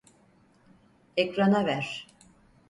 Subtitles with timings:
[1.17, 2.05] Ekrana ver.